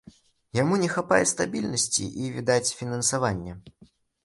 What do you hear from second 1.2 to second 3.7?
стабільнасці і, відаць, фінансавання.